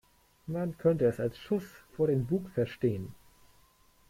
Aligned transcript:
Man 0.47 0.79
könnte 0.79 1.05
es 1.05 1.19
als 1.19 1.37
Schuss 1.37 1.63
vor 1.95 2.07
den 2.07 2.25
Bug 2.25 2.49
verstehen. 2.49 3.13